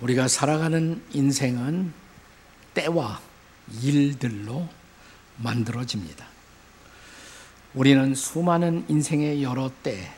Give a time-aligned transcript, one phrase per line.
[0.00, 1.92] 우리가 살아가는 인생은
[2.74, 3.20] 때와
[3.82, 4.68] 일들로
[5.38, 6.26] 만들어집니다.
[7.74, 10.10] 우리는 수많은 인생의 여러 때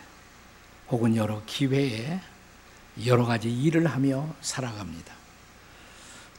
[0.91, 2.21] 혹은 여러 기회에
[3.07, 5.15] 여러 가지 일을 하며 살아갑니다.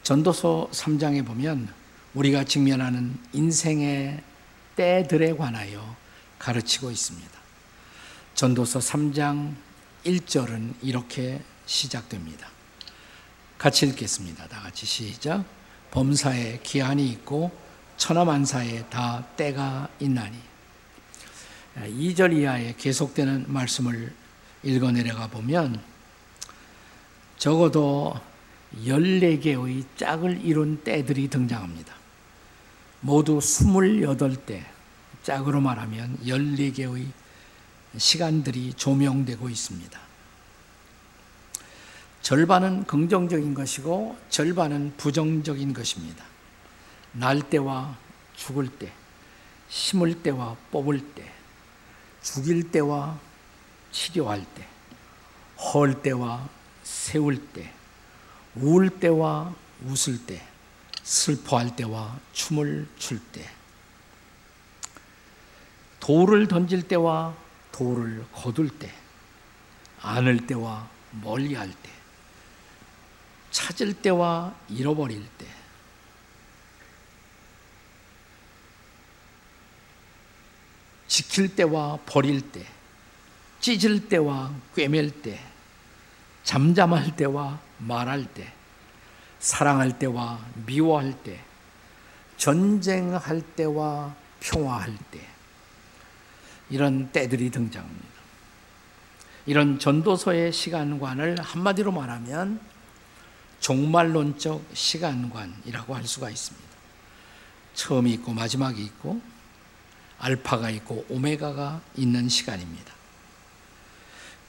[0.04, 1.74] 전도서 3장에 보면
[2.14, 4.22] 우리가 직면하는 인생의
[4.76, 5.96] 때들에 관하여
[6.38, 7.32] 가르치고 있습니다.
[8.36, 9.54] 전도서 3장
[10.06, 12.48] 1절은 이렇게 시작됩니다.
[13.62, 14.48] 같이 읽겠습니다.
[14.48, 15.46] 다 같이 시작.
[15.92, 17.52] 범사에 기한이 있고
[17.96, 20.36] 천하만사에 다 때가 있나니.
[21.76, 24.16] 2절 이하에 계속되는 말씀을
[24.64, 25.80] 읽어 내려가 보면
[27.38, 28.20] 적어도
[28.84, 31.94] 14개의 짝을 이룬 때들이 등장합니다.
[33.02, 34.64] 모두 28때,
[35.22, 37.12] 짝으로 말하면 14개의
[37.96, 40.11] 시간들이 조명되고 있습니다.
[42.32, 46.24] 절반은 긍정적인 것이고 절반은 부정적인 것입니다.
[47.12, 47.98] 날 때와
[48.38, 48.90] 죽을 때,
[49.68, 51.30] 심을 때와 뽑을 때,
[52.22, 53.20] 죽일 때와
[53.92, 54.66] 치료할 때,
[55.58, 56.48] 헐 때와
[56.84, 57.70] 세울 때,
[58.56, 60.42] 울 때와 웃을 때,
[61.04, 63.46] 슬퍼할 때와 춤을 출 때,
[66.00, 67.36] 돌을 던질 때와
[67.74, 68.90] 돌을 거둘 때,
[70.02, 70.88] 안을 때와
[71.22, 72.01] 멀리 할 때,
[73.52, 75.46] 찾을 때와 잃어버릴 때,
[81.08, 82.66] 지킬 때와 버릴 때,
[83.60, 85.40] 찢을 때와 꿰맬 때,
[86.44, 88.52] 잠잠할 때와 말할 때,
[89.40, 91.40] 사랑할 때와 미워할 때,
[92.38, 95.28] 전쟁할 때와 평화할 때,
[96.70, 98.08] 이런 때들이 등장합니다.
[99.46, 102.60] 이런 전도서의 시간관을 한마디로 말하면
[103.62, 106.68] 종말론적 시간관이라고 할 수가 있습니다.
[107.74, 109.22] 처음이 있고 마지막이 있고
[110.20, 112.94] 알파가 있고 오메가가 있는 시간입니다.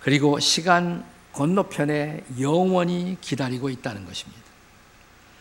[0.00, 4.42] 그리고 시간 건너편에 영원히 기다리고 있다는 것입니다.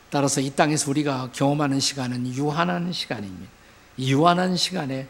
[0.10, 3.52] 따라서 이 땅에서 우리가 경험하는 시간은 유한한 시간입니다.
[3.98, 5.08] 유한한 시간에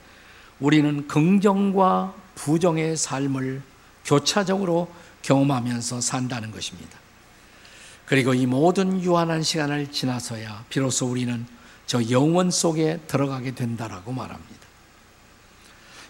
[0.59, 3.61] 우리는 긍정과 부정의 삶을
[4.05, 4.91] 교차적으로
[5.23, 7.00] 경험하면서 산다는 것입니다.
[8.11, 11.45] 그리고 이 모든 유한한 시간을 지나서야 비로소 우리는
[11.85, 14.67] 저 영원 속에 들어가게 된다라고 말합니다.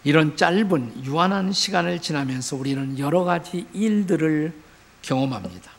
[0.02, 4.52] 이런 짧은 유한한 시간을 지나면서 우리는 여러 가지 일들을
[5.02, 5.70] 경험합니다.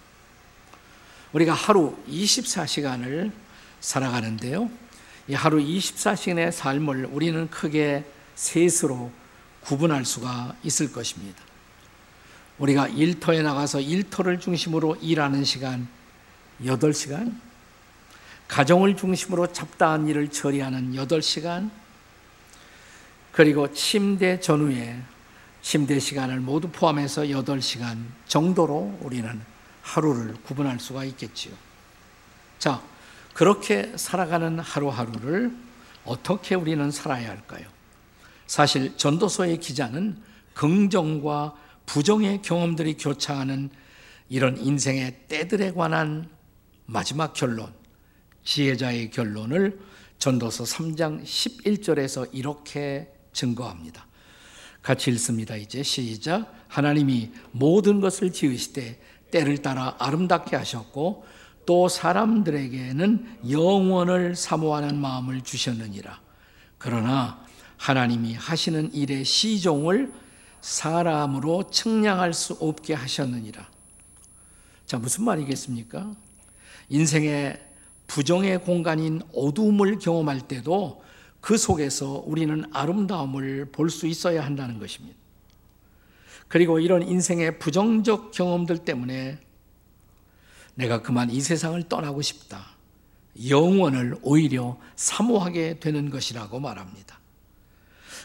[1.34, 3.34] 우리가 하루 24시간을
[3.82, 4.70] 살아가는데요.
[5.28, 9.12] 이 하루 24시간의 삶을 우리는 크게 셋으로
[9.60, 11.44] 구분할 수가 있을 것입니다.
[12.60, 15.90] 우리가 일터에 나가서 일터를 중심으로 일하는 시간
[16.62, 17.36] 8시간,
[18.48, 21.70] 가정을 중심으로 잡다한 일을 처리하는 8시간,
[23.32, 25.02] 그리고 침대 전후에
[25.62, 29.42] 침대 시간을 모두 포함해서 8시간 정도로 우리는
[29.82, 31.54] 하루를 구분할 수가 있겠지요.
[32.60, 32.82] 자,
[33.34, 35.52] 그렇게 살아가는 하루하루를
[36.06, 37.66] 어떻게 우리는 살아야 할까요?
[38.46, 40.22] 사실 전도서의 기자는
[40.54, 43.70] 긍정과 부정의 경험들이 교차하는
[44.30, 46.30] 이런 인생의 때들에 관한
[46.86, 47.74] 마지막 결론,
[48.44, 49.80] 지혜자의 결론을
[50.20, 54.08] 전도서 3장 11절에서 이렇게 증거합니다.
[54.82, 55.56] 같이 읽습니다.
[55.56, 56.54] 이제 시작.
[56.68, 59.00] 하나님이 모든 것을 지으시되
[59.32, 61.26] 때를 따라 아름답게 하셨고
[61.66, 66.22] 또 사람들에게는 영원을 사모하는 마음을 주셨느니라.
[66.78, 67.44] 그러나
[67.78, 70.12] 하나님이 하시는 일의 시종을
[70.62, 73.68] 사람으로 측량할 수 없게 하셨느니라.
[74.86, 76.14] 자, 무슨 말이겠습니까?
[76.94, 77.60] 인생의
[78.06, 81.04] 부정의 공간인 어둠을 경험할 때도
[81.42, 85.18] 그 속에서 우리는 아름다움을 볼 수 있어야 한다는 것입니다.
[86.48, 89.40] 그리고 이런 인생의 부정적 경험들 때문에
[90.76, 92.64] 내가 그만 이 세상을 떠나고 싶다.
[93.50, 97.20] 영원을 오히려 사모하게 되는 것이라고 말합니다.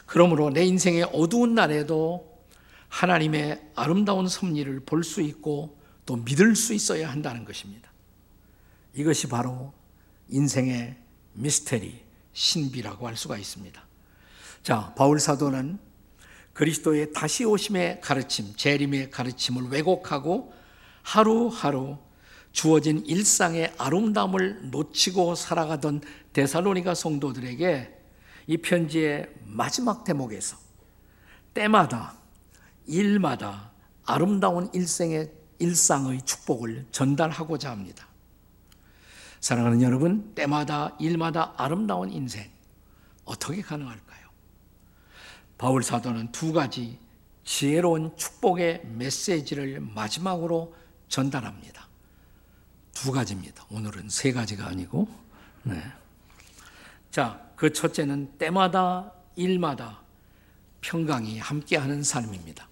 [0.04, 2.38] 그러므로 내 인생의 어두운 날에도
[2.88, 7.87] 하나님의 아름다운 섭리를 볼 수 있고 또 믿을 수 있어야 한다는 것입니다.
[8.98, 9.72] 이것이 바로
[10.28, 10.96] 인생의
[11.34, 12.02] 미스테리,
[12.32, 13.80] 신비라고 할 수가 있습니다.
[14.64, 15.78] 자, 바울 사도는
[16.52, 20.52] 그리스도의 다시 오심의 가르침, 재림의 가르침을 왜곡하고
[21.02, 21.98] 하루하루
[22.50, 26.00] 주어진 일상의 아름다움을 놓치고 살아가던
[26.32, 27.96] 데살로니가 성도들에게
[28.48, 30.56] 이 편지의 마지막 대목에서
[31.54, 32.16] 때마다
[32.84, 33.70] 일마다
[34.04, 38.07] 아름다운 일생의 일상의 축복을 전달하고자 합니다.
[39.40, 42.50] 사랑하는 여러분, 때마다 일마다 아름다운 인생
[43.24, 44.28] 어떻게 가능할까요?
[45.56, 46.98] 바울 사도는 두 가지
[47.44, 50.74] 지혜로운 축복의 메시지를 마지막으로
[51.08, 51.88] 전달합니다.
[52.92, 53.64] 두 가지입니다.
[53.70, 55.08] 오늘은 세 가지가 아니고,
[55.62, 55.82] 네.
[57.10, 60.00] 자, 그 첫째는 때마다 일마다
[60.80, 62.68] 평강이 함께하는 삶입니다.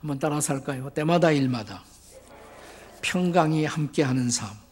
[0.00, 0.90] 한번 따라서 할까요?
[0.90, 1.82] 때마다 일마다
[3.02, 4.63] 평강이 함께하는 삶.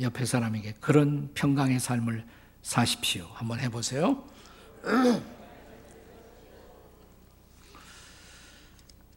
[0.00, 2.24] 옆에 사람에게 그런 평강의 삶을
[2.62, 3.28] 사십시오.
[3.34, 4.24] 한번 해보세요.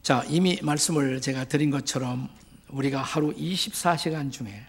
[0.04, 2.30] 자, 이미 말씀을 제가 드린 것처럼
[2.70, 4.68] 우리가 하루 24시간 중에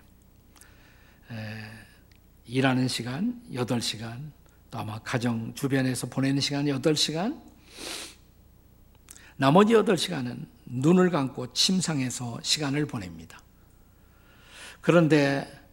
[2.47, 4.31] 일하는 시간 8시간,
[4.71, 7.41] 또 아마 가정 주변에서 보내는 시간 8시간,
[9.37, 13.39] 나머지 8시간은 눈을 감고 침상에서 시간을 보냅니다.
[14.81, 15.66] 그런데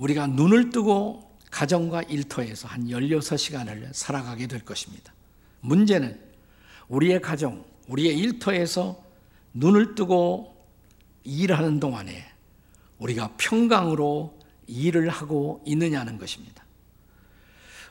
[0.00, 5.12] 우리가 눈을 뜨고 가정과 일터에서 한 16시간을 살아가게 될 것입니다.
[5.60, 6.18] 문제는
[6.88, 9.02] 우리의 가정, 우리의 일터에서
[9.52, 10.56] 눈을 뜨고
[11.22, 12.24] 일하는 동안에
[12.98, 16.64] 우리가 평강으로 일을 하고 있느냐는 것입니다.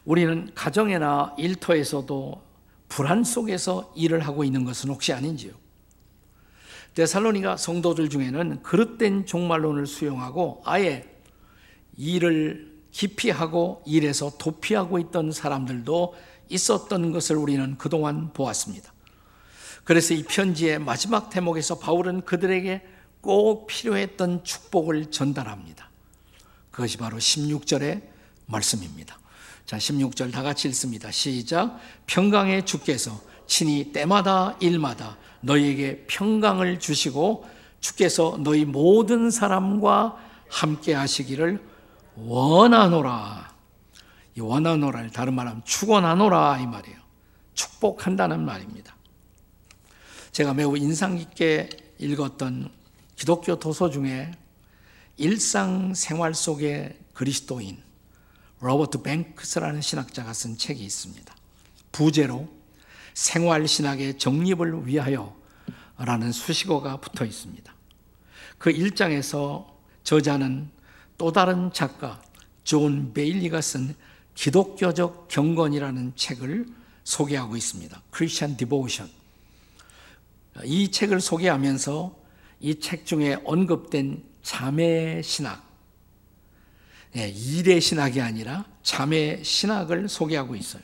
[0.03, 2.41] 우리는 가정이나 일터에서도
[2.87, 5.53] 불안 속에서 일을 하고 있는 것은 혹시 아닌지요?
[6.95, 11.18] 데살로니가 성도들 중에는 그릇된 종말론을 수용하고 아예
[11.99, 16.15] 일을 깊이 하고 일에서 도피하고 있던 사람들도
[16.47, 18.91] 있었던 것을 우리는 그동안 보았습니다.
[19.83, 22.81] 그래서 이 편지의 마지막 대목에서 바울은 그들에게
[23.21, 25.89] 꼭 필요했던 축복을 전달합니다.
[26.71, 28.01] 그것이 바로 16절의
[28.45, 29.19] 말씀입니다.
[29.65, 31.11] 자, 16절 다 같이 읽습니다.
[31.11, 31.79] 시작.
[32.07, 37.45] 평강의 주께서 친히 때마다 일마다 너희에게 평강을 주시고
[37.81, 40.17] 주께서 너희 모든 사람과
[40.49, 41.68] 함께 하시기를
[42.25, 43.53] 원하노라.
[44.35, 46.97] 이 원하노라를 다른 말하면 축원하노라 이 말이에요.
[47.53, 48.95] 축복한다는 말입니다.
[50.31, 52.71] 제가 매우 인상 깊게 읽었던
[53.15, 54.31] 기독교 도서 중에
[55.17, 57.81] 일상생활 속의 그리스도인
[58.61, 61.35] 로버트 뱅크스라는 신학자가 쓴 책이 있습니다.
[61.91, 62.47] 부제로
[63.13, 65.35] 생활신학의 정립을 위하여
[65.97, 67.73] 라는 수식어가 붙어 있습니다.
[68.57, 69.65] 그 1장에서
[70.03, 70.69] 저자는
[71.19, 72.19] 또 다른 작가
[72.63, 73.93] 존 베일리가 쓴
[74.35, 76.65] 기독교적 경건이라는 책을
[77.03, 78.01] 소개하고 있습니다.
[78.09, 79.09] Christian Devotion.
[80.63, 82.17] 이 책을 소개하면서
[82.61, 85.67] 이 책 중에 언급된 잠의 신학,
[87.17, 90.83] 예, 일의 신학이 아니라 잠의 신학을 소개하고 있어요.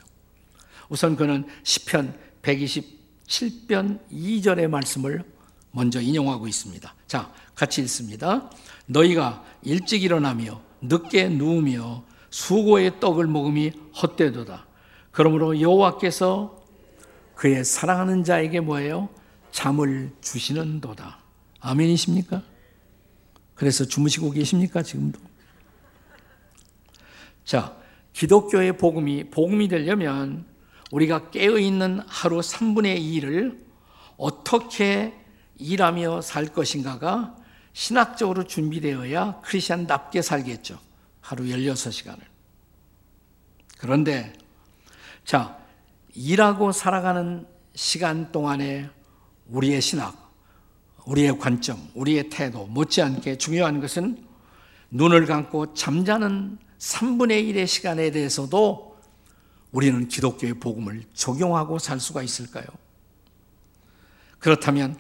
[0.90, 5.24] 우선 그는 시편 127편 2절의 말씀을
[5.76, 6.96] 먼저 인용하고 있습니다.
[7.06, 8.50] 자, 같이 읽습니다.
[8.86, 14.66] 너희가 일찍 일어나며 늦게 누우며 수고의 떡을 먹음이 헛되도다.
[15.12, 16.64] 그러므로 여호와께서
[17.36, 19.10] 그의 사랑하는 자에게 뭐예요?
[19.52, 21.20] 잠을 주시는 도다.
[21.60, 22.42] 아멘이십니까?
[23.54, 24.82] 그래서 주무시고 계십니까?
[24.82, 25.20] 지금도?
[27.44, 27.76] 자,
[28.14, 30.46] 기독교의 복음이 복음이 되려면
[30.92, 33.60] 우리가 깨어 있는 하루 3분의 2를
[34.18, 35.14] 어떻게
[35.58, 37.36] 일하며 살 것인가가
[37.74, 40.80] 신학적으로 준비되어야 크리스천답게 살겠죠.
[41.22, 42.20] 하루 16시간을.
[43.78, 44.34] 그런데
[45.26, 45.58] 자,
[46.14, 48.90] 일하고 살아가는 시간 동안에
[49.48, 50.34] 우리의 신학,
[51.06, 54.26] 우리의 관점, 우리의 태도 못지않게 중요한 것은
[54.92, 58.98] 눈을 감고 잠자는 3분의 1의 시간에 대해서도
[59.72, 62.66] 우리는 기독교의 복음을 적용하고 살 수가 있을까요?
[64.40, 64.98] 그렇다면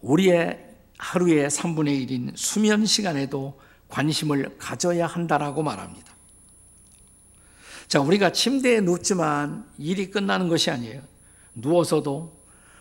[0.00, 0.66] 우리의
[0.98, 6.14] 하루의 3분의 1인 수면 시간에도 관심을 가져야 한다라고 말합니다.
[7.86, 11.02] 자, 우리가 침대에 눕지만 일이 끝나는 것이 아니에요.
[11.54, 12.36] 누워서도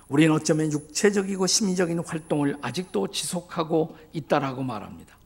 [0.10, 5.18] 우리는 어쩌면 육체적이고 심리적인 활동을 아직도 지속하고 있다라고 말합니다.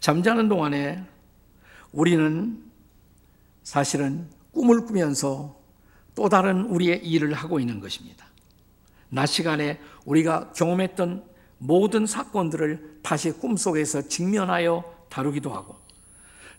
[0.00, 1.04] 잠자는 동안에
[1.92, 2.62] 우리는
[3.62, 5.60] 사실은 꿈을 꾸면서
[6.14, 8.26] 또 다른 우리의 일을 하고 있는 것입니다.
[9.12, 11.22] 낮 시간에 우리가 경험했던
[11.58, 15.76] 모든 사건들을 다시 꿈속에서 직면하여 다루기도 하고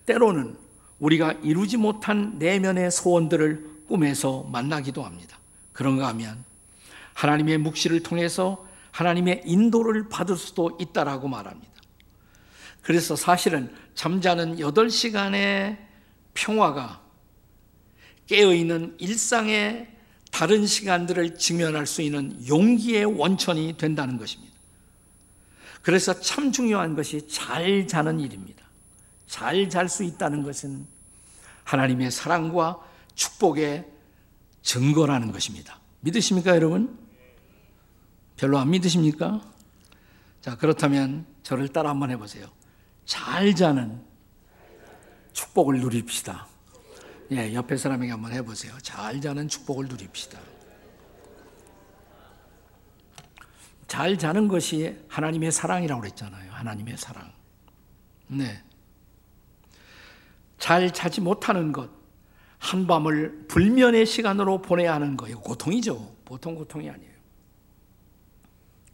[0.06, 0.56] 때로는
[1.00, 5.40] 우리가 이루지 못한 내면의 소원들을 꿈에서 만나기도 합니다.
[5.72, 6.46] 그런가 하면
[7.16, 11.74] 하나님의 묵시를 통해서 하나님의 인도를 받을 수도 있다라고 말합니다.
[12.84, 15.78] 그래서 사실은 잠자는 8시간의
[16.36, 17.02] 평화가
[18.28, 19.88] 깨어있는 일상의
[20.34, 24.52] 다른 시간들을 직면할 수 있는 용기의 원천이 된다는 것입니다.
[25.84, 28.66] 그래서 참 중요한 것이 잘 자는 일입니다.
[29.28, 30.88] 잘 잘 수 있다는 것은
[31.66, 32.80] 하나님의 사랑과
[33.14, 33.86] 축복의
[34.64, 35.80] 증거라는 것입니다.
[36.00, 36.98] 믿으십니까, 여러분?
[38.36, 39.40] 별로 안 믿으십니까?
[40.42, 42.48] 자, 그렇다면 저를 따라 한번 해보세요.
[43.06, 44.02] 잘 자는
[45.34, 46.48] 축복을 누립시다.
[47.32, 48.74] 예, 옆에 사람에게 한번 해보세요.
[48.82, 50.40] 잘 자는 축복을 누립시다.
[53.88, 56.52] 잘 자는 것이 하나님의 사랑이라고 그랬잖아요.
[56.52, 57.32] 하나님의 사랑.
[58.28, 58.64] 네.
[60.58, 61.90] 잘 자지 못하는 것,
[62.58, 65.40] 한밤을 불면의 시간으로 보내야 하는 거예요.
[65.42, 66.16] 고통이죠.
[66.26, 67.14] 보통 고통이 아니에요.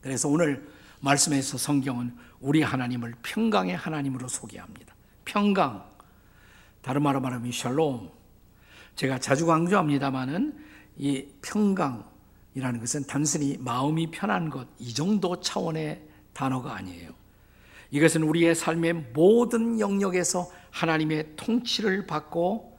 [0.02, 0.68] 그래서 오늘
[1.02, 4.96] 말씀에서 성경은 우리 하나님을 평강의 하나님으로 소개합니다.
[5.26, 5.88] 평강.
[6.82, 8.19] 다른 말로 말하면 샬롬.
[8.96, 10.58] 제가 자주 강조합니다만은
[10.98, 16.02] 이 평강이라는 것은 단순히 마음이 편한 것, 이 정도 차원의
[16.34, 17.12] 단어가 아니에요.
[17.92, 22.78] 이것은 우리의 삶의 모든 영역에서 하나님의 통치를 받고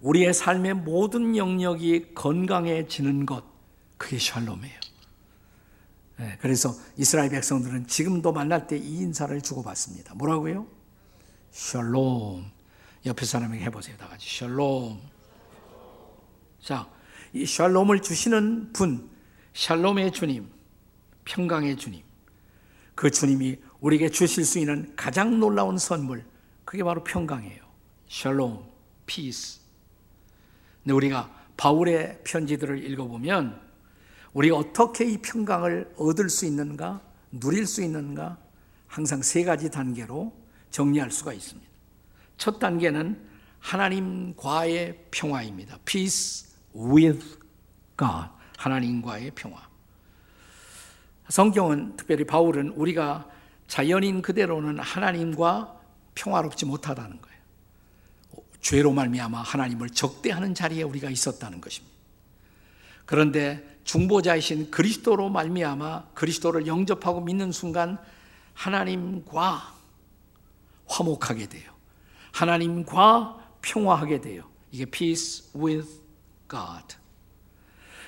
[0.00, 3.44] 우리의 삶의 모든 영역이 건강해지는 것,
[3.98, 4.80] 그게 샬롬이에요.
[6.18, 10.14] 네, 그래서 이스라엘 백성들은 지금도 만날 때 이 인사를 주고받습니다.
[10.14, 10.66] 뭐라고요?
[11.50, 12.50] 샬롬.
[13.04, 13.96] 옆에 사람에게 해보세요.
[13.96, 14.98] 다 같이 샬롬.
[16.60, 16.88] 자,
[17.32, 19.10] 이 샬롬을 주시는 분,
[19.54, 20.48] 샬롬의 주님,
[21.24, 22.02] 평강의 주님.
[22.94, 26.24] 그 주님이 우리에게 주실 수 있는 가장 놀라운 선물,
[26.64, 27.62] 그게 바로 평강이에요.
[28.08, 28.64] 샬롬,
[29.06, 29.60] 피스.
[30.82, 33.60] 근데 우리가 바울의 편지들을 읽어보면
[34.32, 38.38] 우리가 어떻게 이 평강을 얻을 수 있는가, 누릴 수 있는가,
[38.86, 40.32] 항상 세 가지 단계로
[40.70, 41.70] 정리할 수가 있습니다.
[42.36, 43.26] 첫 단계는
[43.60, 45.78] 하나님과의 평화입니다.
[45.84, 46.45] Peace
[46.76, 47.38] with
[47.96, 48.28] God.
[48.58, 49.66] 하나님과의 평화.
[51.28, 53.28] 성경은 특별히 바울은 우리가
[53.66, 55.80] 자연인 그대로는 하나님과
[56.14, 57.36] 평화롭지 못하다는 거예요.
[58.60, 61.94] 죄로 말미암아 하나님을 적대하는 자리에 우리가 있었다는 것입니다.
[63.04, 67.98] 그런데 중보자이신 그리스도로 말미암아 그리스도를 영접하고 믿는 순간
[68.54, 69.74] 하나님과
[70.86, 71.72] 화목하게 돼요.
[72.32, 74.44] 하나님과 평화하게 돼요.
[74.72, 76.05] 이게 peace with
[76.48, 76.96] God.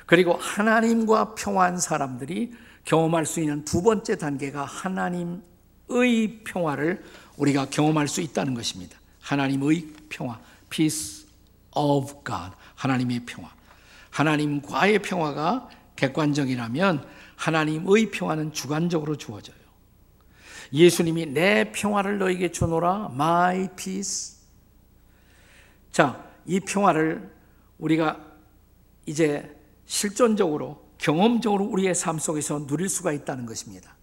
[0.07, 2.53] 그리고 하나님과 평화한 사람들이
[2.85, 5.43] 경험할 수 있는 두 번째 단계가 하나님의
[6.45, 7.05] 평화를
[7.37, 8.99] 우리가 경험할 수 있다는 것입니다.
[9.21, 10.41] 하나님의 평화,
[10.71, 11.27] peace
[11.77, 13.51] of God, 하나님의 평화.
[14.11, 19.57] 하나님과의 평화가 객관적이라면 하나님의 평화는 주관적으로 주어져요.
[20.73, 24.39] 예수님이 내 평화를 너에게 주노라, my peace.
[25.93, 27.31] 자, 이 평화를
[27.79, 28.28] 우리가
[29.09, 33.97] 이제 실존적으로, 경험적으로 우리의 삶 속에서 누릴 수가 있다는 것입니다.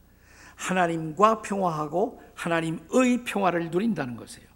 [0.56, 4.48] 하나님과 평화하고 하나님의 평화를 누린다는 것이에요.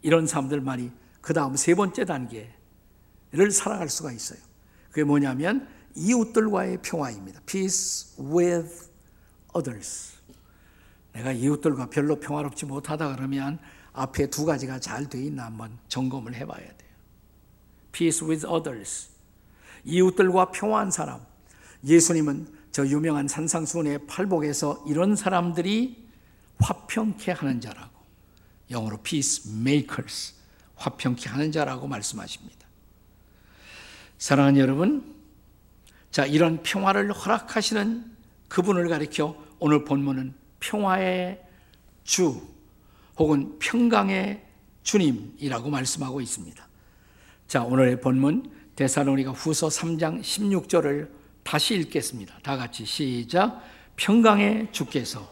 [0.00, 4.38] 이런 사람들만이 그 다음 세 번째 단계를 살아갈 수가 있어요.
[4.88, 7.40] 그게 뭐냐면 이웃들과의 평화입니다.
[7.44, 8.88] Peace with
[9.54, 10.14] others.
[11.12, 13.58] 내가 이웃들과 별로 평화롭지 못하다 그러면
[13.92, 16.90] 앞에 두 가지가 잘 돼 있나 한번 점검을 해봐야 돼요.
[17.92, 19.11] Peace with others.
[19.84, 21.20] 이웃들과 평화한 사람.
[21.84, 26.08] 예수님은 저 유명한 산상수훈의 팔복에서 이런 사람들이
[26.58, 27.90] 화평케 하는 자라고
[28.70, 30.34] 영어로 peacemakers
[30.76, 32.66] 화평케 하는 자라고 말씀하십니다.
[34.18, 35.14] 사랑하는 여러분,
[36.10, 38.12] 자 이런 평화를 허락하시는
[38.48, 41.42] 그분을 가리켜 오늘 본문은 평화의
[42.04, 42.40] 주
[43.18, 44.44] 혹은 평강의
[44.82, 46.68] 주님이라고 말씀하고 있습니다.
[47.48, 51.08] 자 오늘의 본문 데살로니가 후서 3장 16절을
[51.42, 52.34] 다시 읽겠습니다.
[52.42, 53.62] 다 같이 시작.
[53.96, 55.28] 평강의 주께서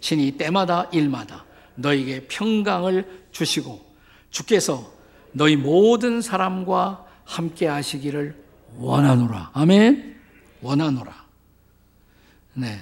[0.00, 1.44] 친히 때마다 일마다
[1.74, 3.80] 너에게 평강을 주시고
[4.30, 4.92] 주께서
[5.32, 8.44] 너희 모든 사람과 함께 하시기를
[8.76, 9.50] 원하노라.
[9.52, 10.16] 아멘.
[10.62, 11.24] 원하노라.
[12.54, 12.80] 네.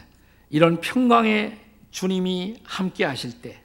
[0.50, 1.58] 이런 평강의
[1.90, 3.62] 주님이 함께 하실 때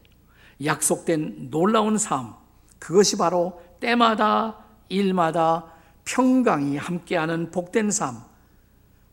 [0.63, 2.33] 약속된 놀라운 삶,
[2.79, 4.57] 그것이 바로 때마다
[4.89, 5.72] 일마다
[6.05, 8.21] 평강이 함께하는 복된 삶,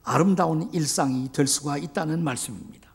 [0.03, 2.91] 아름다운 일상이 될 수가 있다는 말씀입니다.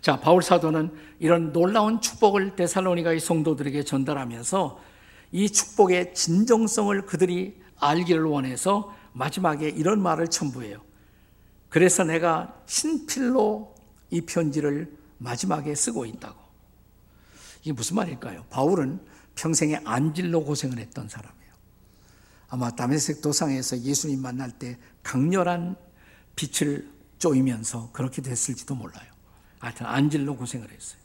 [0.00, 4.80] 자, 바울 사도는 이런 놀라운 축복을 데살로니가의 성도들에게 전달하면서
[5.32, 10.80] 이 축복의 진정성을 그들이 알기를 원해서 마지막에 이런 말을 첨부해요.
[11.68, 13.74] 그래서 내가 친필로
[14.10, 16.40] 이 편지를 마지막에 쓰고 있다고.
[17.62, 18.44] 이게 무슨 말일까요?
[18.50, 19.00] 바울은
[19.34, 21.39] 평생에 안질로 고생을 했던 사람이에요.
[22.50, 25.76] 아마 다메섹 도상에서 예수님 만날 때 강렬한
[26.36, 29.08] 빛을 쪼이면서 그렇게 됐을지도 몰라요.
[29.60, 31.00] 하여튼 안질로 고생을 했어요.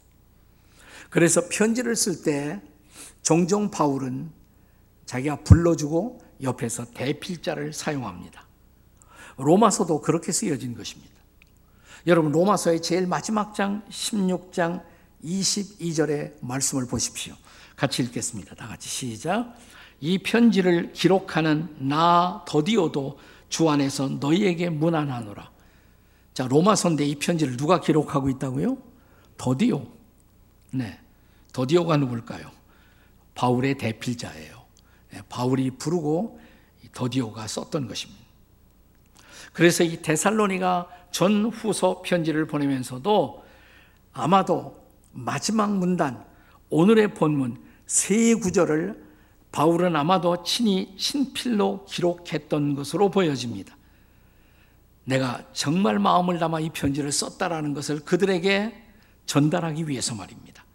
[1.09, 2.61] 그래서 편지를 쓸 때
[3.21, 4.31] 종종 바울은
[5.05, 8.45] 자기가 불러주고 옆에서 대필자를 사용합니다.
[9.37, 11.13] 로마서도 그렇게 쓰여진 것입니다.
[12.07, 14.83] 여러분 로마서의 제일 마지막 장 16장
[15.23, 17.35] 22절의 말씀을 보십시오.
[17.75, 18.55] 같이 읽겠습니다.
[18.55, 19.55] 다 같이 시작.
[19.99, 23.17] 이 편지를 기록하는 나 더디오도
[23.49, 25.51] 주 안에서 너희에게 문안하노라.
[26.33, 28.77] 자, 로마서인데 이 편지를 누가 기록하고 있다고요?
[29.37, 29.85] 더디오.
[30.71, 30.99] 네.
[31.53, 32.51] 더디오가 누굴까요?
[33.33, 34.65] 바울의 대필자예요.
[35.11, 36.39] 네, 바울이 부르고
[36.93, 38.25] 더디오가 썼던 것입니다.
[39.53, 43.45] 그래서 이 데살로니가 전후서 편지를 보내면서도
[44.11, 46.25] 아마도 마지막 문단
[46.69, 49.04] 오늘의 본문 세 구절을
[49.55, 53.73] 바울은 아마도 친히 친필로 기록했던 것으로 보여집니다.
[55.05, 58.73] 내가 정말 마음을 담아 이 편지를 썼다라는 것을 그들에게
[59.25, 60.65] 전달하기 위해서 말입니다.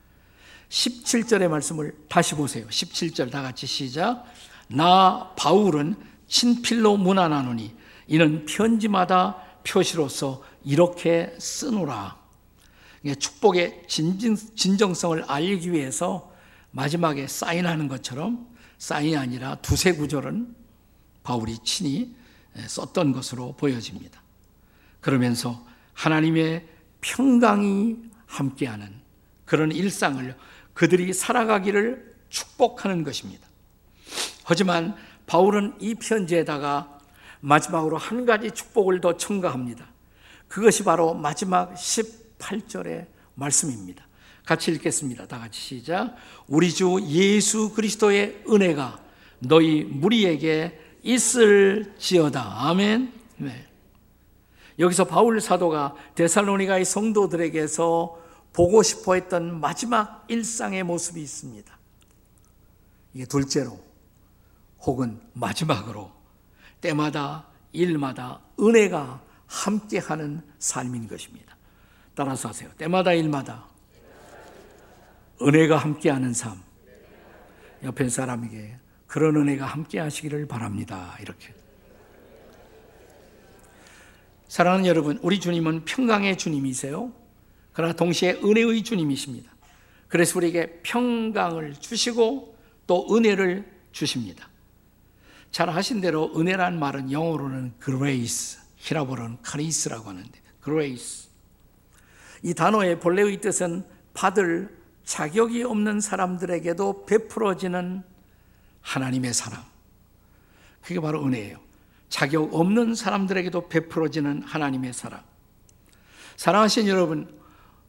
[0.71, 2.67] 17절의 말씀을 다시 보세요.
[2.69, 4.25] 17절 다 같이 시작.
[4.69, 5.95] 나 바울은
[6.27, 12.17] 친필로 문안하노니 이는 편지마다 표시로서 이렇게 쓰노라.
[13.19, 16.33] 축복의 진정성을 알리기 위해서
[16.71, 18.50] 마지막에 사인하는 것처럼
[18.81, 20.57] 사인이 아니라 두세 구절은
[21.23, 22.17] 바울이 친히
[22.67, 24.21] 썼던 것으로 보여집니다.
[25.01, 26.67] 그러면서 하나님의
[27.03, 28.93] 평강이 함께하는
[29.45, 30.35] 그런 일상을
[30.73, 33.47] 그들이 살아가기를 축복하는 것입니다.
[34.45, 34.97] 하지만
[35.27, 36.99] 바울은 이 편지에다가
[37.41, 39.87] 마지막으로 한 가지 축복을 더 첨가합니다.
[40.49, 44.07] 그것이 바로 마지막 18절의 말씀입니다.
[44.51, 45.29] 같이 읽겠습니다.
[45.29, 46.17] 다 같이 시작.
[46.49, 49.01] 우리 주 예수 그리스도의 은혜가
[49.39, 52.69] 너희 무리에게 있을지어다.
[52.69, 53.13] 아멘.
[53.37, 53.69] 네.
[54.81, 58.19] 여기서 바울 사도가 데살로니가의 성도들에게서
[58.53, 61.79] 보고 싶어 했던 마지막 일상의 모습이 있습니다.
[63.15, 63.79] 이게 둘째로
[64.81, 66.11] 혹은 마지막으로
[66.81, 71.57] 때마다 일마다 은혜가 함께하는 삶인 것입니다.
[72.17, 72.69] 따라서 하세요.
[72.77, 73.70] 때마다 일마다
[75.43, 76.61] 은혜가 함께하는 삶.
[77.83, 78.77] 옆에 사람에게
[79.07, 81.17] 그런 은혜가 함께하시기를 바랍니다.
[81.21, 81.55] 이렇게.
[84.49, 87.13] 사랑하는 여러분, 우리 주님은 평강의 주님이세요.
[87.73, 89.51] 그러나 동시에 은혜의 주님이십니다.
[90.09, 94.49] 그래서 우리에게 평강을 주시고 또 은혜를 주십니다.
[95.53, 100.31] 잘 하신 대로 은혜란 말은 영어로는 grace, 히라보로는 카리스라고 하는데
[100.65, 101.31] grace.
[102.43, 104.80] 이 단어의 본래의 뜻은 받을
[105.11, 108.05] 자격이 없는 사람들에게도 베풀어지는
[108.81, 109.65] 하나님의 사랑.
[110.81, 111.59] 그게 바로 은혜예요.
[112.09, 115.25] 자격 없는 사람들에게도 베풀어지는 하나님의 사랑.
[116.37, 117.41] 사랑하신 여러분,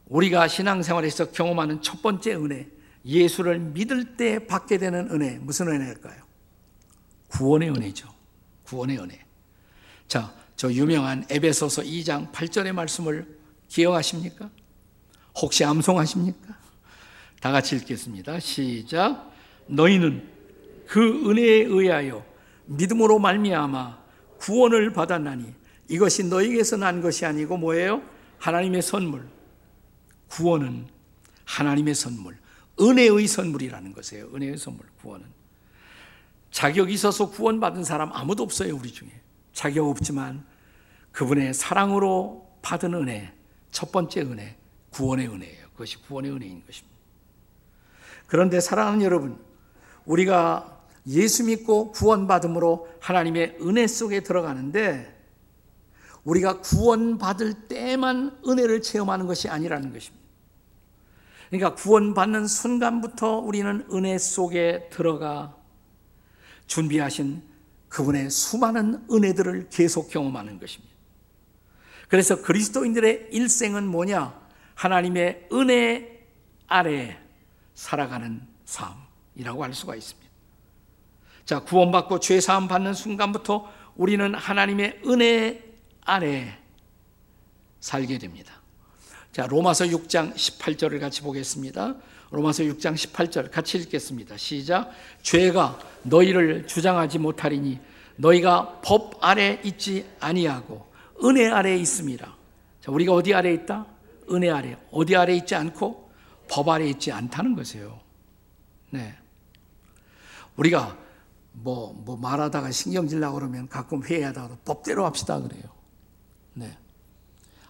[0.06, 2.68] 우리가 신앙생활에서 경험하는 첫 번째 은혜,
[3.04, 6.24] 예수를 믿을 때 받게 되는 은혜, 무슨 은혜일까요?
[7.28, 8.12] 구원의 은혜죠.
[8.64, 9.24] 구원의 은혜.
[10.08, 14.50] 자, 저 유명한 에베소서 2장 8절의 말씀을 기억하십니까?
[15.40, 16.61] 혹시 암송하십니까?
[17.42, 18.38] 다 같이 읽겠습니다.
[18.38, 19.32] 시작.
[19.66, 20.28] 너희는
[20.86, 22.24] 그 은혜에 의하여
[22.66, 23.98] 믿음으로 말미암아
[24.38, 25.52] 구원을 받았나니
[25.88, 28.00] 이것이 너희에게서 난 것이 아니고 뭐예요?
[28.38, 29.26] 하나님의 선물.
[30.28, 30.86] 구원은
[31.44, 32.38] 하나님의 선물.
[32.80, 34.30] 은혜의 선물이라는 것이에요.
[34.32, 35.26] 은혜의 선물, 구원은.
[36.52, 39.10] 자격이 있어서 구원받은 사람 아무도 없어요, 우리 중에.
[39.52, 40.44] 자격 없지만
[41.10, 43.32] 그분의 사랑으로 받은 은혜,
[43.72, 44.56] 첫 번째 은혜,
[44.90, 45.70] 구원의 은혜예요.
[45.72, 46.91] 그것이 구원의 은혜인 것입니다.
[48.26, 49.38] 그런데 사랑하는 여러분,
[50.04, 55.12] 우리가 예수 믿고 구원받음으로 하나님의 은혜 속에 들어가는데
[56.24, 60.22] 우리가 구원받을 때만 은혜를 체험하는 것이 아니라는 것입니다.
[61.50, 65.54] 그러니까 구원받는 순간부터 우리는 은혜 속에 들어가
[66.66, 67.42] 준비하신
[67.88, 70.94] 그분의 수많은 은혜들을 계속 경험하는 것입니다.
[72.08, 74.40] 그래서 그리스도인들의 일생은 뭐냐?
[74.74, 76.26] 하나님의 은혜
[76.66, 77.21] 아래
[77.82, 80.30] 살아가는 삶이라고 할 수가 있습니다.
[81.44, 85.64] 자, 구원받고 죄 사함 받는 순간부터 우리는 하나님의 은혜
[86.04, 86.56] 아래
[87.80, 88.54] 살게 됩니다.
[89.32, 91.96] 자, 로마서 6장 18절을 같이 보겠습니다.
[92.30, 94.36] 로마서 6장 18절 같이 읽겠습니다.
[94.36, 94.92] 시작.
[95.22, 97.80] 죄가 너희를 주장하지 못하리니
[98.14, 100.86] 너희가 법 아래 있지 아니하고
[101.24, 102.36] 은혜 아래 있습니다.
[102.80, 103.86] 자, 우리가 어디 아래 있다?
[104.30, 104.76] 은혜 아래.
[104.92, 106.01] 어디 아래 있지 않고
[106.52, 107.98] 법 아래 있지 않다는 것이에요.
[108.90, 109.16] 네.
[110.56, 110.98] 우리가
[111.52, 115.62] 뭐, 뭐 말하다가 신경질 나고 그러면 가끔 회의하다가 법대로 합시다 그래요.
[116.52, 116.76] 네.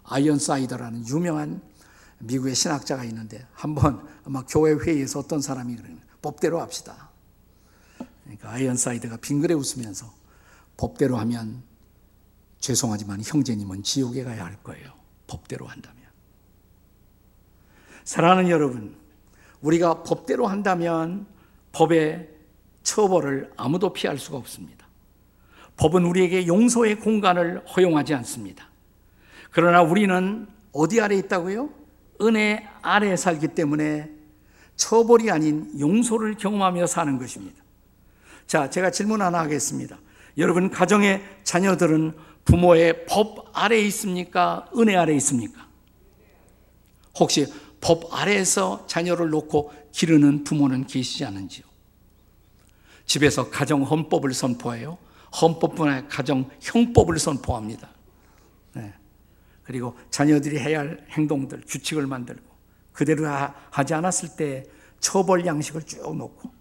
[0.02, 1.62] 아이언사이드라는 유명한
[2.18, 7.10] 미국의 신학자가 있는데 한번 아마 교회 회의에서 어떤 사람이 그러는 법대로 합시다.
[8.24, 10.12] 그러니까 아이언사이드가 빙그레 웃으면서
[10.76, 11.62] 법대로 하면
[12.58, 14.92] 죄송하지만 형제님은 지옥에 가야 할 거예요.
[15.28, 16.01] 법대로 한다면.
[18.04, 18.94] 사랑하는 여러분,
[19.60, 21.26] 우리가 법대로 한다면
[21.72, 22.28] 법의
[22.82, 24.86] 처벌을 아무도 피할 수가 없습니다.
[25.76, 28.68] 법은 우리에게 용서의 공간을 허용하지 않습니다.
[29.50, 31.70] 그러나 우리는 어디 아래 있다고요?
[32.22, 34.10] 은혜 아래 살기 때문에
[34.76, 37.62] 처벌이 아닌 용서를 경험하며 사는 것입니다.
[38.46, 39.98] 자, 제가 질문 하나 하겠습니다.
[40.38, 44.66] 여러분, 가정의 자녀들은 부모의 법 아래 있습니까?
[44.76, 45.66] 은혜 아래 있습니까?
[47.18, 47.46] 혹시
[47.82, 51.66] 법 아래에서 자녀를 놓고 기르는 부모는 계시지 않은지요?
[53.04, 54.96] 집에서 가정 헌법을 선포해요.
[55.40, 57.88] 헌법뿐 아니라 가정 형법을 선포합니다.
[58.74, 58.94] 네.
[59.64, 62.42] 그리고 자녀들이 해야 할 행동들, 규칙을 만들고
[62.92, 63.26] 그대로
[63.70, 64.64] 하지 않았을 때
[65.00, 66.52] 처벌 양식을 쭉 놓고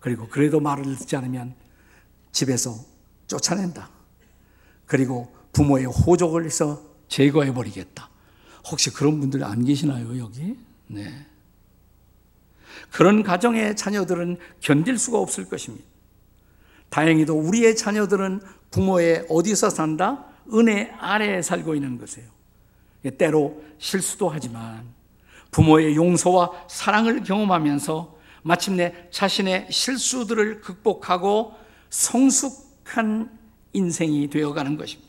[0.00, 1.54] 그리고 그래도 말을 듣지 않으면
[2.30, 2.76] 집에서
[3.26, 3.88] 쫓아낸다.
[4.84, 8.10] 그리고 부모의 호족을 해서 제거해 버리겠다.
[8.70, 10.56] 혹시 그런 분들 안 계시나요, 여기?
[10.88, 11.26] 네.
[12.90, 15.84] 그런 가정의 자녀들은 견딜 수가 없을 것입니다.
[16.88, 20.24] 다행히도 우리의 자녀들은 부모의 어디서 산다?
[20.52, 22.28] 은혜 아래에 살고 있는 것이에요.
[23.18, 24.84] 때로 실수도 하지만
[25.50, 31.54] 부모의 용서와 사랑을 경험하면서 마침내 자신의 실수들을 극복하고
[31.90, 33.36] 성숙한
[33.72, 35.05] 인생이 되어가는 것입니다.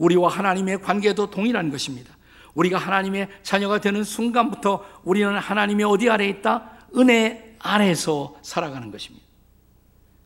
[0.00, 2.16] 우리와 하나님의 관계도 동일한 것입니다.
[2.54, 6.70] 우리가 하나님의 자녀가 되는 순간부터 우리는 하나님의 어디 아래 있다?
[6.96, 9.24] 은혜 아래에서 살아가는 것입니다.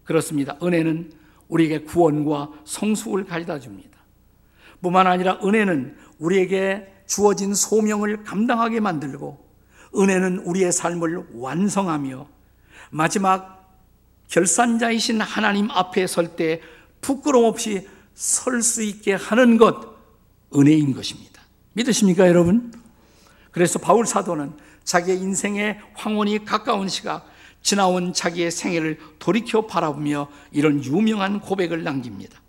[0.05, 0.57] 그렇습니다.
[0.63, 1.13] 은혜는
[1.49, 3.99] 우리에게 구원과 성숙을 가져다 줍니다.
[4.81, 9.45] 뿐만 아니라 은혜는 우리에게 주어진 소명을 감당하게 만들고
[9.97, 12.27] 은혜는 우리의 삶을 완성하며
[12.91, 13.75] 마지막
[14.29, 16.61] 결산자이신 하나님 앞에 설 때
[17.01, 19.95] 부끄럼 없이 설 수 있게 하는 것
[20.55, 21.43] 은혜인 것입니다.
[21.73, 22.73] 믿으십니까, 여러분?
[23.51, 24.53] 그래서 바울 사도는
[24.85, 27.29] 자기의 인생의 황혼이 가까운 시각
[27.63, 32.41] 지나온 자기의 생애를 돌이켜 바라보며 이런 유명한 고백을 남깁니다.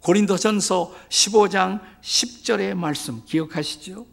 [0.00, 4.06] 고린도전서 15장 10절의 말씀 기억하시죠?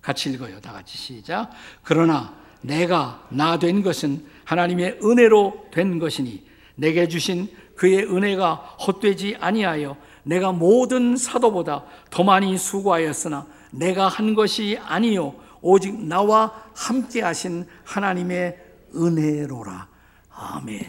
[0.00, 0.60] 같이 읽어요.
[0.60, 1.50] 다 같이 시작.
[1.82, 6.46] 그러나 내가 나 된 것은 하나님의 은혜로 된 것이니
[6.76, 8.54] 내게 주신 그의 은혜가
[8.86, 17.22] 헛되지 아니하여 내가 모든 사도보다 더 많이 수고하였으나 내가 한 것이 아니요 오직 나와 함께
[17.22, 18.58] 하신 하나님의
[18.94, 19.88] 은혜로라.
[20.30, 20.84] 아멘.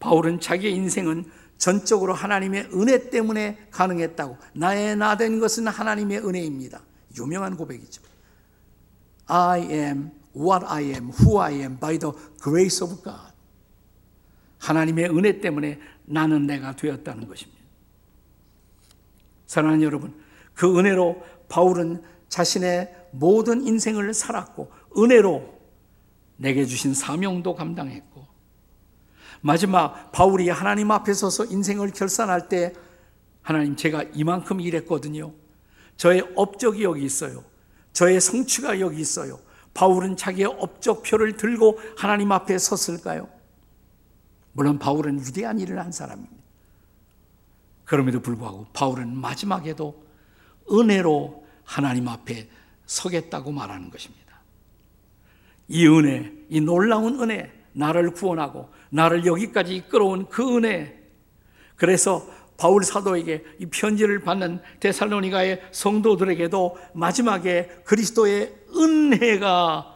[0.00, 4.36] 바울은 자기의 인생은 전적으로 하나님의 은혜 때문에 가능했다고.
[4.54, 6.80] 나의 나 된 것은 하나님의 은혜입니다.
[7.18, 8.02] 유명한 고백이죠.
[9.26, 13.27] I am what I am, who I am by the grace of God.
[14.58, 17.58] 하나님의 은혜 때문에 나는 내가 되었다는 것입니다.
[19.46, 20.14] 사랑하는 여러분,
[20.54, 25.58] 그 은혜로 바울은 자신의 모든 인생을 살았고, 은혜로
[26.36, 28.26] 내게 주신 사명도 감당했고,
[29.40, 32.74] 마지막 바울이 하나님 앞에 서서 인생을 결산할 때,
[33.42, 35.32] 하나님 제가 이만큼 일했거든요.
[35.96, 37.44] 저의 업적이 여기 있어요.
[37.92, 39.40] 저의 성취가 여기 있어요.
[39.74, 43.28] 바울은 자기의 업적표를 들고 하나님 앞에 섰을까요?
[44.58, 46.34] 물론 바울은 위대한 일을 한 사람입니다.
[47.84, 50.04] 그럼에도 불구하고 바울은 마지막에도
[50.68, 52.48] 은혜로 하나님 앞에
[52.84, 54.40] 서겠다고 말하는 것입니다.
[55.68, 61.04] 이 은혜, 이 놀라운 은혜, 나를 구원하고 나를 여기까지 이끌어온 그 은혜.
[61.76, 69.94] 그래서 바울 사도에게 이 편지를 받는 데살로니가의 성도들에게도 마지막에 그리스도의 은혜가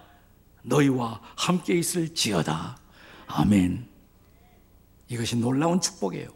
[0.62, 2.76] 너희와 함께 있을지어다.
[3.26, 3.91] 아멘.
[5.12, 6.28] 이것이 놀라운 축복이에요.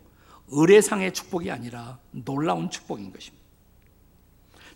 [0.48, 3.44] 의례상의 축복이 아니라 놀라운 축복인 것입니다.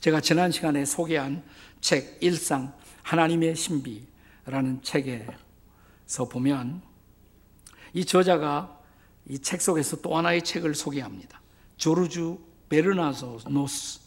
[0.01, 1.45] 제가 지난 시간에 소개한
[1.83, 6.81] 책 일상 하나님의 신비라는 책에서 보면
[7.93, 8.79] 이 저자가
[9.29, 11.43] 이 책 속에서 또 하나의 책을 소개합니다.
[11.77, 12.39] 조르주
[12.71, 13.99] 베르나소노스라는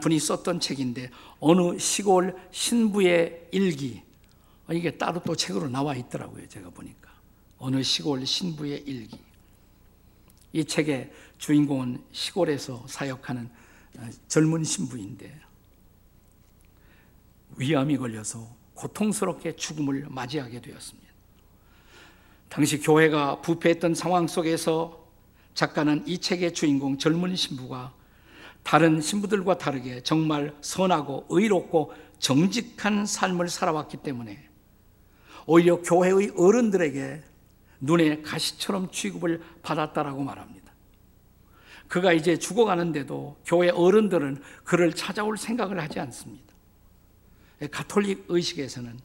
[0.00, 4.02] 분이 썼던 책인데 어느 시골 신부의 일기
[4.72, 6.48] 이게 따로 또 책으로 나와 있더라고요.
[6.48, 7.11] 제가 보니까
[7.62, 9.20] 어느 시골 신부의 일기.
[10.52, 13.48] 이 책의 주인공은 시골에서 사역하는
[13.98, 15.40] 어, 젊은 신부인데
[17.56, 21.08] 위암이 걸려서 고통스럽게 죽음을 맞이하게 되었습니다.
[22.48, 25.06] 당시 교회가 부패했던 상황 속에서
[25.54, 27.94] 작가는 이 책의 주인공 젊은 신부가
[28.64, 34.48] 다른 신부들과 다르게 정말 선하고 의롭고 정직한 삶을 살아왔기 때문에
[35.46, 37.30] 오히려 교회의 어른들에게
[37.82, 40.72] 눈에 가시처럼 취급을 받았다라고 말합니다.
[41.88, 46.54] 그가 이제 죽어가는데도 교회 어른들은 그를 찾아올 생각을 하지 않습니다.
[47.70, 48.98] 가톨릭 의식에서는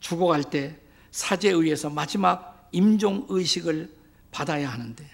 [0.00, 0.78] 죽어갈 때
[1.10, 3.94] 사제에 의해서 마지막 임종 의식을
[4.30, 5.08] 받아야 하는데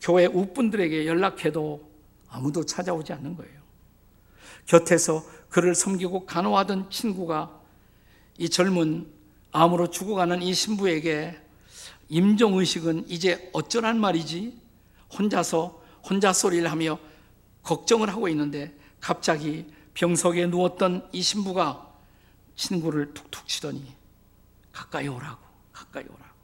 [0.00, 1.88] 교회 우분들에게 연락해도
[2.28, 3.62] 아무도 찾아오지 않는 거예요.
[4.66, 7.60] 곁에서 그를 섬기고 간호하던 친구가
[8.38, 9.06] 이 젊은
[9.52, 11.38] 암으로 죽어가는 이 신부에게
[12.12, 14.60] 임종의식은 이제 어쩌란 말이지?
[15.18, 16.98] 혼자서 혼자 소리를 하며
[17.62, 21.90] 걱정을 하고 있는데 갑자기 병석에 누웠던 이 신부가
[22.54, 23.94] 친구를 툭툭 치더니
[24.72, 25.40] 가까이 오라고,
[25.72, 26.36] 가까이 오라고,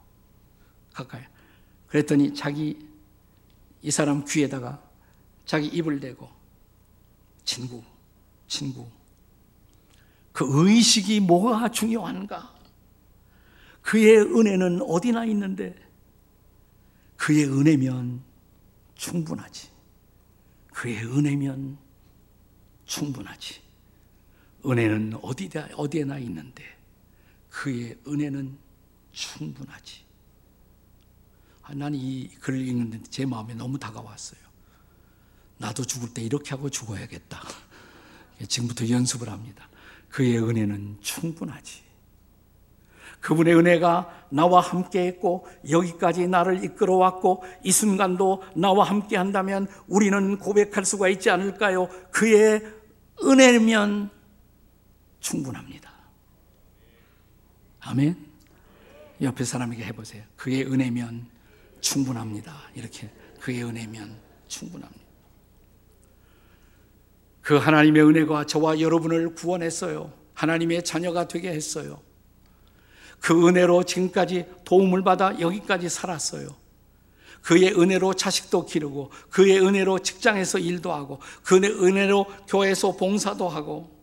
[0.94, 1.22] 가까이.
[1.88, 2.78] 그랬더니 자기
[3.82, 4.82] 이 사람 귀에다가
[5.44, 6.30] 자기 입을 대고
[7.44, 7.82] 친구,
[8.46, 8.86] 친구.
[10.32, 12.57] 그 의식이 뭐가 중요한가?
[13.88, 15.74] 그의 은혜는 어디나 있는데
[17.16, 18.22] 그의 은혜면
[18.94, 19.70] 충분하지.
[20.74, 21.78] 그의 은혜면
[22.84, 23.62] 충분하지.
[24.66, 26.64] 은혜는 어디다, 어디에나 있는데
[27.48, 28.58] 그의 은혜는
[29.12, 30.04] 충분하지.
[31.62, 34.40] 아, 나는 이 글을 읽는데 제 마음에 너무 다가왔어요.
[35.56, 37.40] 나도 죽을 때 이렇게 하고 죽어야겠다.
[38.48, 39.66] 지금부터 연습을 합니다.
[40.10, 41.87] 그의 은혜는 충분하지.
[43.20, 50.38] 그분의 은혜가 나와 함께 했고 여기까지 나를 이끌어 왔고 이 순간도 나와 함께 한다면 우리는
[50.38, 51.88] 고백할 수가 있지 않을까요?
[52.10, 52.62] 그의
[53.24, 54.10] 은혜면
[55.20, 55.90] 충분합니다.
[57.80, 58.28] 아멘.
[59.20, 60.22] 옆에 사람에게 해 보세요.
[60.36, 61.26] 그의 은혜면
[61.80, 62.54] 충분합니다.
[62.74, 65.08] 이렇게 그의 은혜면 충분합니다.
[67.40, 70.12] 그 하나님의 은혜가 저와 여러분을 구원했어요.
[70.34, 72.00] 하나님의 자녀가 되게 했어요.
[73.20, 76.48] 그 은혜로 지금까지 도움을 받아 여기까지 살았어요.
[77.42, 83.96] 그의 은혜로 자식도 기르고, 그의 은혜로 직장에서 일도 하고, 그의 은혜로 교회에서 봉사도 하고,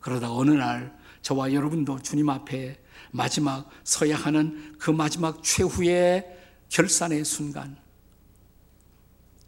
[0.00, 6.26] 그러다 어느 날 저와 여러분도 주님 앞에 마지막 서야 하는 그 마지막 최후의
[6.68, 7.76] 결산의 순간,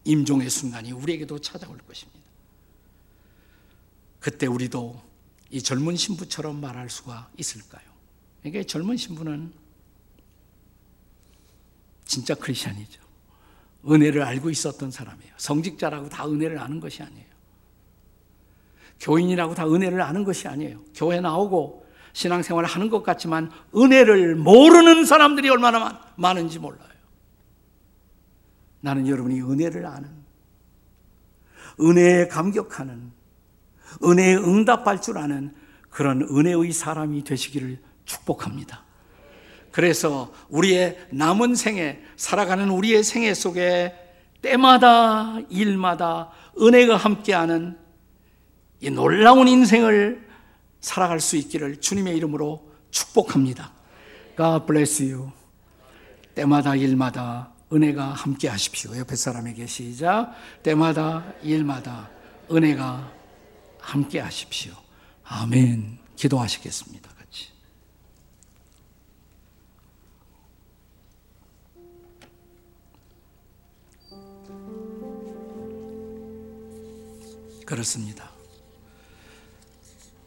[0.04, 2.20] 임종의 순간이 우리에게도 찾아올 것입니다.
[4.20, 5.05] 그때 우리도
[5.56, 7.82] 이 젊은 신부처럼 말할 수가 있을까요?
[8.44, 9.54] 이게 젊은 신부는
[12.04, 13.00] 진짜 크리스천이죠.
[13.88, 15.32] 은혜를 알고 있었던 사람이에요.
[15.38, 17.24] 성직자라고 다 은혜를 아는 것이 아니에요.
[19.00, 20.78] 교인이라고 다 은혜를 아는 것이 아니에요.
[20.94, 26.90] 교회 나오고 신앙생활을 하는 것 같지만 은혜를 모르는 사람들이 얼마나 많은지 몰라요.
[28.82, 30.10] 나는 여러분이 은혜를 아는,
[31.80, 33.15] 은혜에 감격하는,
[34.04, 35.54] 은혜에 응답할 줄 아는
[35.90, 38.84] 그런 은혜의 사람이 되시기를 축복합니다.
[39.72, 43.94] 그래서 우리의 남은 생에, 살아가는 우리의 생애 속에
[44.40, 47.76] 때마다, 일마다 은혜가 함께하는
[48.80, 50.26] 이 놀라운 인생을
[50.80, 53.72] 살아갈 수 있기를 주님의 이름으로 축복합니다.
[54.36, 55.30] God bless you.
[56.34, 58.96] 때마다 일마다 은혜가 함께 하십시오.
[58.96, 60.32] 옆에 사람에게 시작.
[60.62, 62.08] 때마다 일마다
[62.50, 63.15] 은혜가
[63.86, 64.74] 함께 하십시오.
[65.22, 65.98] 아멘.
[66.16, 67.08] 기도하시겠습니다.
[67.14, 67.52] 같이.
[77.64, 78.28] 그렇습니다.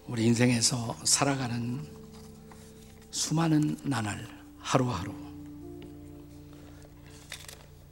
[0.08, 1.86] 우리 인생에서 살아가는
[3.12, 4.26] 수많은 나날
[4.60, 5.14] 하루하루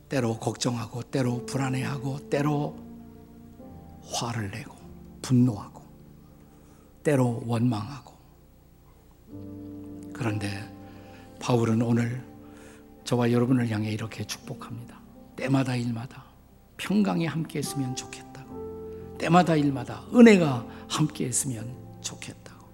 [0.08, 2.78] 때로 걱정하고 때로 불안해하고 때로
[4.14, 4.77] 화를 내고
[5.28, 5.84] 분노하고
[7.04, 8.14] 때로 원망하고
[10.14, 10.74] 그런데
[11.42, 12.26] 바울은 오늘
[13.04, 14.98] 저와 여러분을 향해 이렇게 축복합니다.
[15.36, 16.24] 때마다 일마다
[16.78, 19.18] 평강이 함께 했으면 좋겠다고.
[19.18, 22.66] 때마다 일마다 은혜가 함께 했으면 좋겠다고.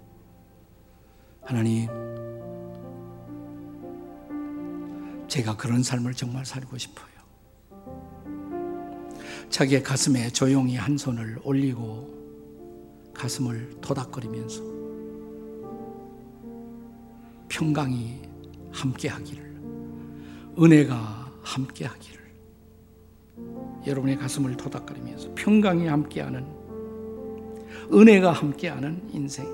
[1.41, 1.87] 하나님,
[5.27, 7.07] 제가 그런 삶을 정말 살고 싶어요.
[9.49, 12.22] 자기의 가슴에 조용히 한 손을 올리고
[13.13, 14.61] 가슴을 토닥거리면서
[17.47, 18.21] 평강이
[18.71, 19.61] 함께하기를
[20.59, 22.23] 은혜가 함께하기를
[23.85, 26.45] 여러분의 가슴을 토닥거리면서 평강이 함께하는
[27.91, 29.45] 은혜가 함께하는 인생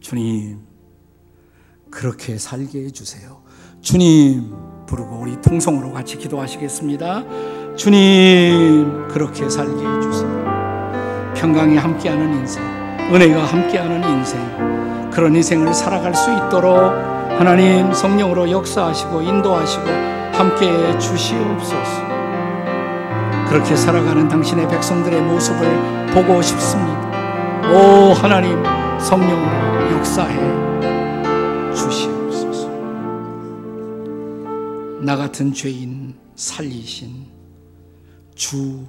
[0.00, 0.60] 주님
[1.90, 3.42] 그렇게 살게 해주세요
[3.80, 7.24] 주님 부르고 우리 통성으로 같이 기도하시겠습니다.
[7.78, 11.32] 주님, 그렇게 살게 해주세요.
[11.36, 12.60] 평강이 함께하는 인생.
[13.14, 16.74] 은혜가 함께하는 인생 그런 인생을 살아갈 수 있도록
[17.38, 19.86] 하나님 성령으로 역사하시고 인도하시고
[20.32, 22.08] 함께해 주시옵소서.
[23.48, 27.08] 그렇게 살아가는 당신의 백성들의 모습을 보고 싶습니다.
[27.70, 28.60] 오 하나님
[28.98, 30.36] 성령으로 역사해
[31.74, 32.68] 주시옵소서.
[35.00, 37.37] 나 같은 죄인 살리신
[38.38, 38.86] 주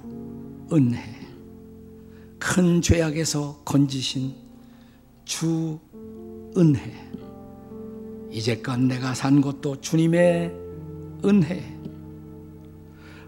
[0.72, 0.96] 은혜.
[2.38, 4.32] 큰 죄악에서 건지신
[5.24, 5.76] 주
[6.56, 6.80] 은혜.
[8.30, 10.54] 이제껏 내가 산 것도 주님의
[11.24, 11.78] 은혜.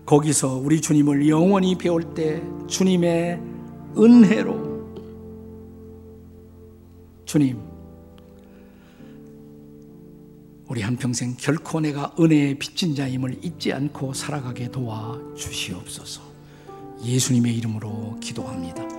[0.07, 3.43] 거기서 우리 주님을 영원히 배울 때 주님의
[3.99, 4.63] 은혜로.
[7.25, 7.59] 주님
[10.73, 16.23] 우리 한평생 결코 내가 은혜의 빚진 자임을 잊지 않고 살아가게 도와 주시옵소서
[17.05, 18.92] 예수님의 이름으로 기도합니다.